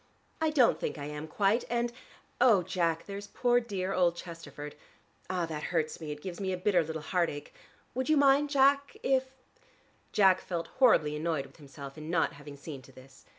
I 0.41 0.49
don't 0.49 0.79
think 0.79 0.97
I 0.97 1.05
am 1.05 1.27
quite, 1.27 1.63
and 1.69 1.91
oh, 2.43 2.63
Jack, 2.63 3.05
there's 3.05 3.27
poor 3.27 3.59
dear 3.59 3.93
old 3.93 4.15
Chesterford. 4.15 4.73
Ah, 5.29 5.45
that 5.45 5.65
hurts 5.69 6.01
me; 6.01 6.11
it 6.11 6.23
gives 6.23 6.39
me 6.39 6.51
a 6.51 6.57
bitter 6.57 6.83
little 6.83 7.03
heart 7.03 7.29
ache. 7.29 7.53
Would 7.93 8.09
you 8.09 8.17
mind, 8.17 8.49
Jack, 8.49 8.97
if" 9.03 9.27
Jack 10.11 10.41
felt 10.41 10.69
horribly 10.79 11.15
annoyed 11.15 11.45
with 11.45 11.57
himself 11.57 11.99
in 11.99 12.09
not 12.09 12.33
having 12.33 12.57
seen 12.57 12.81
to 12.81 12.91
this. 12.91 13.25